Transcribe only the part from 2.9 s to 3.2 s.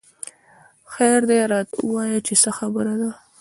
ده